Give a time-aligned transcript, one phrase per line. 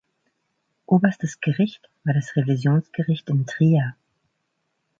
[0.87, 3.95] Oberstes Gericht war das Revisionsgericht in Trier.